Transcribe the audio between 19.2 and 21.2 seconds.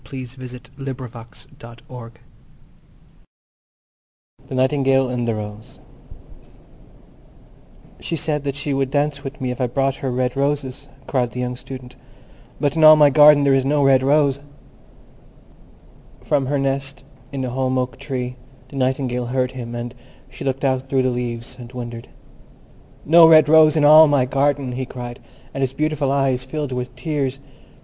heard him, and she looked out through the